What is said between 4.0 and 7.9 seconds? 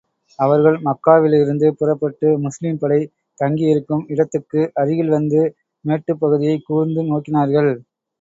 இடத்துக்கு அருகில் வந்து, மேட்டுப் பகுதியைக் கூர்ந்து நோக்கினார்கள்.